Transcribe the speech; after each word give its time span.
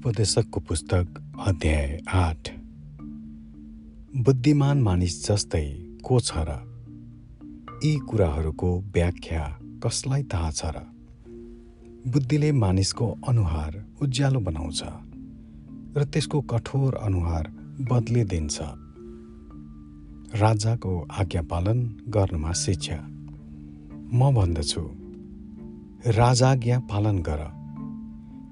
उपदेशकको 0.00 0.60
पुस्तक 0.60 1.34
अध्याय 1.46 2.00
आठ। 2.14 2.48
बुद्धिमान 4.16 4.82
मानिस 4.82 5.28
जस्तै 5.28 5.64
को 6.04 6.20
छ 6.20 6.32
र? 6.36 6.50
यी 7.84 7.96
कुराहरूको 7.96 8.80
व्याख्या 8.80 9.58
कसलाई 9.84 10.22
थाहा 10.22 10.50
छ 10.50 10.64
र? 10.64 10.80
बुद्धिले 12.06 12.52
मानिसको 12.52 13.18
अनुहार 13.28 13.84
उज्यालो 14.02 14.40
बनाउँछ 14.40 14.82
र 15.96 16.04
त्यसको 16.04 16.40
कठोर 16.40 16.94
अनुहार 16.94 17.48
बदलिदिन्छ 17.80 18.60
राजाको 20.40 21.08
आज्ञा 21.12 21.42
पालन 21.42 22.00
गर्नुमा 22.08 22.52
शिक्षा। 22.52 22.98
म 24.12 24.34
भन्दछु 24.34 24.80
राजाज्ञा 26.06 26.80
पालन 26.80 27.18
गर 27.18 27.50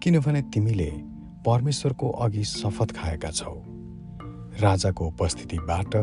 किनभने 0.03 0.43
तिमीले 0.43 1.18
परमेश्वरको 1.48 2.11
अघि 2.11 2.45
शपथ 2.45 2.93
खाएका 2.93 3.30
छौ। 3.30 3.62
राजाको 4.61 5.06
उपस्थितिबाट 5.06 5.97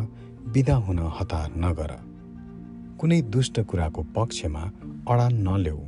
विदा 0.47 0.75
हुन 0.75 0.99
हतार 0.99 1.51
नगर। 1.57 1.91
कुनै 2.99 3.21
दुष्ट 3.21 3.59
कुराको 3.59 4.03
पक्षमा 4.03 4.61
अडान 5.09 5.33
नल्याऊ। 5.33 5.79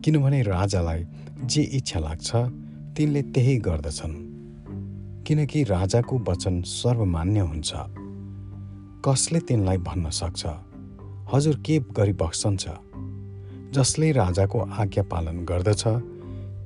किनभने 0.00 0.42
राजालाई 0.42 1.06
जे 1.44 1.62
इच्छा 1.62 2.00
लाग्छ 2.00 2.36
तिनले 2.96 3.22
त्यही 3.22 3.56
गर्दछन्। 3.56 4.14
किनकि 5.24 5.64
राजाको 5.64 6.18
वचन 6.18 6.62
सर्वमान्य 6.62 7.40
हुन्छ। 7.40 7.72
कसले 9.04 9.40
तिनलाई 9.40 9.78
भन्न 9.78 10.10
सक्छ? 10.10 10.46
हजुर 11.34 11.56
के 11.56 11.78
गरिबक्सन्छ 11.78 12.68
जसले 13.74 14.12
राजाको 14.12 14.60
आज्ञा 14.60 15.02
पालन 15.02 15.44
गर्दछ 15.44 15.86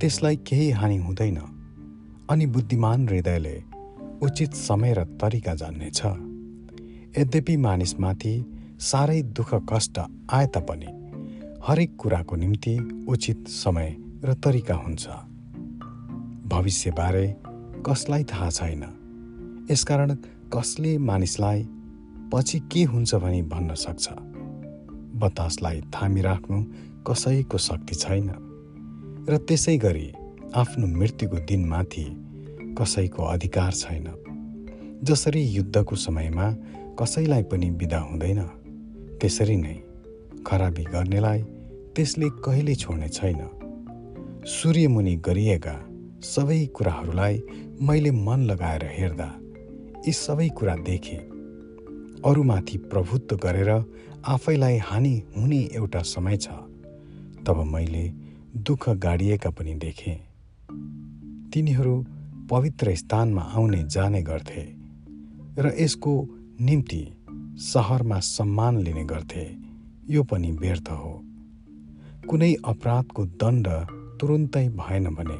त्यसलाई 0.00 0.36
केही 0.36 0.70
हानि 0.70 0.96
हुँदैन। 0.96 1.57
अनि 2.30 2.46
बुद्धिमान 2.46 3.08
हृदयले 3.08 3.62
उचित 4.22 4.54
समय 4.54 4.94
र 4.94 5.04
तरिका 5.04 5.54
जान्नेछ। 5.54 6.02
यद्यपि 7.18 7.56
मानिसमाथि 7.56 8.44
साह्रै 8.78 9.22
दुःख 9.22 9.54
कष्ट 9.72 9.98
आए 10.30 10.46
तापनि 10.46 10.86
हरेक 11.66 11.96
कुराको 11.96 12.36
निम्ति 12.36 13.04
उचित 13.08 13.48
समय 13.48 13.96
र 14.24 14.34
तरिका 14.34 14.74
हुन्छ। 14.74 15.08
भविष्यबारे 16.48 17.36
कसलाई 17.86 18.24
थाहा 18.24 18.50
छैन? 18.50 18.84
यसकारण 19.70 20.14
कसले 20.54 20.98
मानिसलाई 20.98 21.68
पछि 22.32 22.60
के 22.72 22.84
हुन्छ 22.84 23.14
भनी 23.14 23.42
भन्न 23.42 23.74
सक्छ? 23.74 24.08
बतासलाई 25.16 25.80
थामिराख्नु 25.80 26.64
कसैको 27.06 27.58
शक्ति 27.58 27.94
छैन। 27.94 28.30
र 29.28 29.36
त्यसै 29.36 29.78
गरी 29.78 30.12
आफ्नो 30.56 30.86
मृत्युको 30.86 31.36
दिनमाथि 31.36 32.04
कसैको 32.78 33.22
अधिकार 33.22 33.72
छैन। 33.72 34.06
जसरी 35.04 35.42
युद्धको 35.42 35.96
समयमा 35.96 36.46
कसैलाई 37.00 37.42
पनि 37.42 37.70
बिदा 37.70 37.98
हुँदैन 38.00 38.40
त्यसरी 39.20 39.56
नै 39.56 39.74
खराबी 40.46 40.84
गर्नेलाई 40.84 41.42
त्यसले 41.96 42.28
कहिले 42.44 42.74
छोड्ने 42.74 43.08
छैन। 43.08 43.40
सूर्यमुनि 44.48 45.14
गरिएका 45.16 45.74
सबै 46.24 46.64
कुराहरूलाई 46.66 47.42
मैले 47.82 48.10
मन 48.10 48.40
लगाएर 48.42 48.84
हेर्दा 48.88 49.28
यी 50.06 50.12
सबै 50.12 50.48
कुरा 50.48 50.76
देखेँ। 50.76 51.18
अरूमाथि 52.24 52.78
प्रभुत्व 52.88 53.36
गरेर 53.36 53.70
आफैलाई 54.26 54.76
हानि 54.78 55.14
हुने 55.36 55.60
एउटा 55.74 56.02
समय 56.04 56.36
छ 56.36 56.48
तब 57.46 57.62
मैले 57.74 58.08
दुःख 58.56 58.88
गाडिएका 58.88 59.50
पनि 59.50 59.74
देखेँ। 59.74 60.27
तिनीहरू 61.52 62.06
पवित्र 62.50 62.94
स्थानमा 62.94 63.42
आउने 63.42 63.82
जाने 63.84 64.22
गर्थे 64.22 64.64
र 65.58 65.74
यसको 65.80 66.28
निम्ति 66.60 67.02
सहरमा 67.58 68.18
सम्मान 68.20 68.78
लिने 68.78 69.04
गर्थे। 69.04 69.44
यो 70.10 70.22
पनि 70.22 70.50
व्यर्थ 70.50 70.90
हो। 70.90 71.22
कुनै 72.30 72.54
अपराधको 72.64 73.24
दण्ड 73.26 73.68
तुरुन्तै 74.20 74.68
भएन 74.68 75.08
भने 75.14 75.38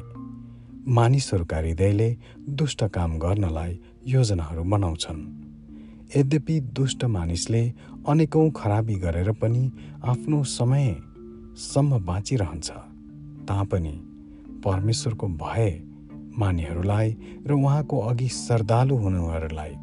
मानिसहरूका 0.91 1.57
हृदयले 1.57 2.17
दुष्ट 2.49 2.83
काम 2.83 3.17
गर्नलाई 3.17 3.79
योजनाहरू 4.07 4.63
बनाउँछन्। 4.63 5.21
यद्यपि 6.17 6.59
दुष्ट 6.59 7.05
मानिसले 7.05 7.73
अनेकौँ 8.07 8.49
खराबी 8.51 8.95
गरेर 8.95 9.31
पनि 9.31 9.71
आफ्नो 10.03 10.43
समयसम्म 10.43 12.05
बाँचिरहन्छ 12.05 12.69
तापनि 13.47 13.95
परमेश्वरको 14.65 15.27
भय 15.27 15.69
मानिहरूलाई 16.37 17.17
र 17.47 17.51
उहाँको 17.53 17.99
अघि 17.99 18.27
श्रद्धालु 18.27 18.95
हुनेहरूलाई 18.95 19.75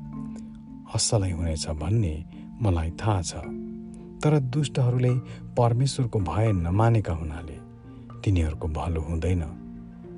असलै 0.94 1.30
हुनेछ 1.30 1.68
भन्ने 1.68 2.24
मलाई 2.62 2.90
थाहा 2.90 3.22
छ। 3.22 3.34
तर 4.24 4.38
दुष्टहरूले 4.40 5.14
परमेश्वरको 5.56 6.18
भय 6.18 6.52
नमानेका 6.52 7.14
हुनाले 7.14 7.58
तिनीहरूको 8.24 8.68
भलो 8.68 9.00
हुँदैन 9.00 9.42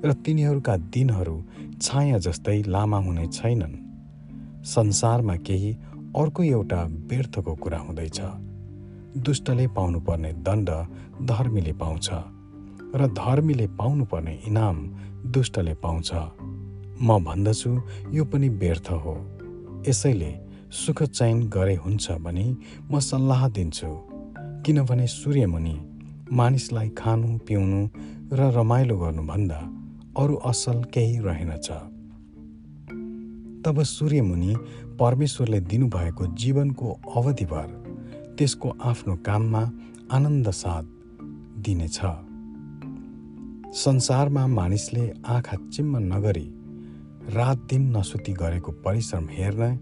र 0.05 0.13
तिनीहरूका 0.13 0.77
दिनहरू 0.77 1.43
छाया 1.81 2.17
जस्तै 2.17 2.63
लामा 2.67 2.97
हुने 2.97 3.27
छैनन्। 3.27 3.75
संसारमा 4.63 5.35
केही 5.35 5.71
अर्को 6.17 6.43
एउटा 6.43 6.83
व्यर्थको 6.83 7.55
कुरा 7.55 7.77
हुँदैछ। 7.77 8.21
दुष्टले 9.17 9.67
पाउनुपर्ने 9.67 10.33
दण्ड 10.33 10.69
धर्मीले 11.21 11.73
पाउँछ। 11.73 12.09
र 12.95 13.07
धर्मीले 13.07 13.67
पाउनुपर्ने 13.67 14.33
इनाम 14.47 14.77
दुष्टले 15.31 15.73
पाउँछ। 15.73 16.11
म 17.01 17.23
भन्दछु 17.23 17.71
यो 18.13 18.25
पनि 18.25 18.49
व्यर्थ 18.49 18.89
हो। 18.91 19.15
यसैले 19.87 20.31
सुख 20.71 21.03
चयन 21.03 21.43
गरे 21.49 21.75
हुन्छ 21.75 22.11
भने 22.11 22.45
म 22.91 22.99
सल्लाह 22.99 23.47
दिन्छु। 23.49 23.91
किनभने 24.65 25.07
सूर्यमुनि 25.07 25.75
मानिसलाई 26.31 26.89
खानु 26.89 27.37
पिउनु 27.47 27.81
र 28.35 28.51
रमाइलो 28.57 28.97
गर्नुभन्दा 28.97 29.59
अरू 30.17 30.35
असल 30.35 30.83
केही 30.93 31.17
रहेनछ। 31.19 31.69
तब 33.65 33.81
सूर्यमुनि 33.83 34.55
परमेश्वरले 34.99 35.59
दिनुभएको 35.61 36.25
जीवनको 36.35 36.87
अवधिभर 37.15 37.67
त्यसको 38.37 38.69
आफ्नो 38.81 39.15
काममा 39.15 39.63
आनन्द 40.11 40.49
साथ 40.51 40.83
दिनेछ। 41.63 42.28
संसारमा 43.73 44.47
मानिसले 44.47 45.11
आँखा 45.25 45.57
चिम्म 45.69 45.97
नगरी 45.97 46.47
रात 47.35 47.57
दिन 47.57 47.97
नसुती 47.97 48.33
गरेको 48.33 48.71
परिश्रम 48.71 49.27
हेर्न 49.29 49.79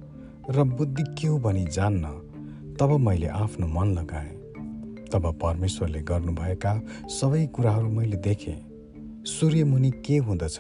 र 0.50 0.64
बुद्धि 0.64 1.03
के 1.03 1.28
हो 1.28 1.38
भनी 1.40 1.66
जान्न 1.66 2.03
तब 2.80 2.92
मैले 2.92 3.28
आफ्नो 3.28 3.68
मन 3.68 3.88
लगाएँ। 3.88 4.36
तब 5.14 5.40
परमेश्वरले 5.44 6.00
गर्नुभएका 6.00 6.81
सबै 7.09 7.46
कुराहरू 7.47 7.90
मैले 7.90 8.18
देखेँ। 8.18 9.24
सूर्यमुनि 9.26 9.92
के 9.92 10.18
हुँदछ? 10.18 10.59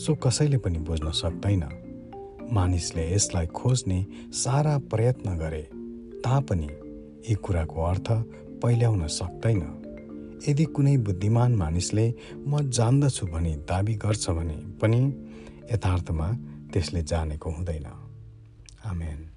सो 0.00 0.14
कसैले 0.14 0.58
पनि 0.58 0.78
बुझ्न 0.78 1.10
सक्दैन। 1.10 1.64
मानिसले 2.52 3.14
यसलाई 3.14 3.46
खोज्ने 3.46 4.06
सारा 4.32 4.78
प्रयत्न 4.78 5.36
गरे 5.36 5.62
तापनि 6.20 6.68
यी 7.28 7.34
कुराको 7.34 7.82
अर्थ 7.82 8.12
पहिल्याउन 8.62 9.06
सक्दैन। 9.06 9.85
यदि 10.48 10.64
कुनै 10.64 10.96
बुद्धिमान 10.96 11.54
मानिसले 11.54 12.14
म 12.46 12.70
जान्दछु 12.70 13.26
भनी 13.26 13.52
दावी 13.56 13.94
गर्छ 13.94 14.30
भने 14.30 14.56
पनि 14.80 15.00
यथार्थमा 15.72 16.28
त्यसले 16.72 17.02
जानेको 17.02 17.50
हुँदैन। 17.50 17.86
आमेन। 18.84 19.35